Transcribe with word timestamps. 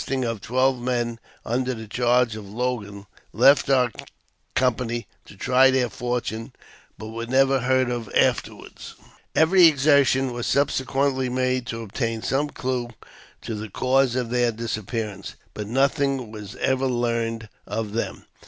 AUTOBIOGBAPHY 0.01 0.25
OF 0.31 0.35
of 0.37 0.41
twelve 0.41 0.81
men 0.81 1.19
under 1.45 1.73
the 1.75 1.87
charge 1.87 2.35
of 2.35 2.45
one 2.45 2.55
Logan, 2.55 3.05
left 3.33 3.69
our 3.69 3.91
company 4.55 5.05
to 5.25 5.35
try 5.37 5.69
their 5.69 5.89
fortune 5.91 6.53
but 6.97 7.09
were 7.09 7.27
never 7.27 7.59
heard 7.59 7.91
of 7.91 8.09
afterward. 8.15 8.71
Every 9.35 9.67
exertion 9.67 10.33
was 10.33 10.47
subsequently 10.47 11.29
made 11.29 11.67
to 11.67 11.83
obtain 11.83 12.23
some 12.23 12.49
clue 12.49 12.89
to 13.43 13.53
the 13.53 13.69
cause 13.69 14.15
of 14.15 14.31
their 14.31 14.51
disappearance, 14.51 15.35
but 15.53 15.67
nothing 15.67 16.31
was 16.31 16.55
ever 16.55 16.87
learned 16.87 17.47
of 17.67 17.93
them. 17.93 18.25